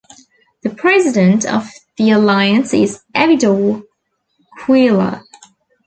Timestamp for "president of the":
0.71-2.09